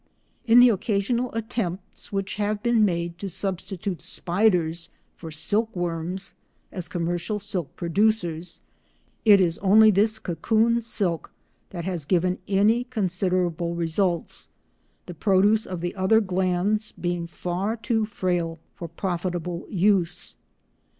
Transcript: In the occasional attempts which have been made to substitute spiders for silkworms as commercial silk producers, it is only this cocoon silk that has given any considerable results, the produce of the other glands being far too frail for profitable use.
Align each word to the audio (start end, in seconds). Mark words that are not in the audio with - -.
In 0.47 0.59
the 0.59 0.69
occasional 0.69 1.31
attempts 1.35 2.11
which 2.11 2.37
have 2.37 2.63
been 2.63 2.83
made 2.83 3.19
to 3.19 3.29
substitute 3.29 4.01
spiders 4.01 4.89
for 5.15 5.29
silkworms 5.29 6.33
as 6.71 6.87
commercial 6.87 7.37
silk 7.37 7.75
producers, 7.75 8.61
it 9.25 9.39
is 9.39 9.59
only 9.59 9.91
this 9.91 10.17
cocoon 10.17 10.81
silk 10.81 11.31
that 11.69 11.85
has 11.85 12.05
given 12.05 12.39
any 12.47 12.83
considerable 12.85 13.75
results, 13.75 14.49
the 15.05 15.13
produce 15.13 15.67
of 15.67 15.81
the 15.81 15.93
other 15.93 16.19
glands 16.19 16.91
being 16.91 17.27
far 17.27 17.77
too 17.77 18.07
frail 18.07 18.57
for 18.73 18.87
profitable 18.87 19.67
use. 19.69 20.35